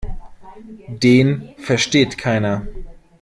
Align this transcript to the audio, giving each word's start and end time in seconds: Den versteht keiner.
Den 0.89 1.49
versteht 1.59 2.17
keiner. 2.17 2.65